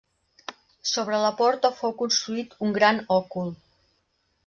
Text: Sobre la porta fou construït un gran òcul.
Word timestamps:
Sobre 0.91 1.19
la 1.25 1.29
porta 1.43 1.71
fou 1.83 1.95
construït 2.01 2.59
un 2.69 2.77
gran 2.81 3.07
òcul. 3.21 3.57